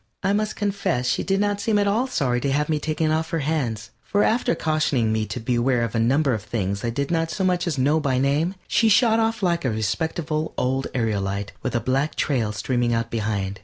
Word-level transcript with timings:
I 0.23 0.33
must 0.33 0.55
confess 0.55 1.05
she 1.05 1.21
did 1.21 1.39
not 1.39 1.61
seem 1.61 1.77
at 1.77 1.87
all 1.87 2.07
sorry 2.07 2.41
to 2.41 2.51
have 2.51 2.69
me 2.69 2.79
taken 2.79 3.11
off 3.11 3.29
her 3.29 3.41
hands, 3.45 3.91
for 4.01 4.23
after 4.23 4.55
cautioning 4.55 5.13
me 5.13 5.27
to 5.27 5.39
beware 5.39 5.83
of 5.83 5.93
a 5.93 5.99
number 5.99 6.33
of 6.33 6.41
things 6.41 6.83
I 6.83 6.89
did 6.89 7.11
not 7.11 7.29
so 7.29 7.43
much 7.43 7.67
as 7.67 7.77
know 7.77 7.99
by 7.99 8.17
name, 8.17 8.55
she 8.67 8.89
shot 8.89 9.19
off 9.19 9.43
like 9.43 9.63
a 9.63 9.69
respectable 9.69 10.55
old 10.57 10.87
aerolite 10.95 11.51
with 11.61 11.75
a 11.75 11.79
black 11.79 12.15
trail 12.15 12.51
streaming 12.51 12.95
out 12.95 13.11
behind. 13.11 13.59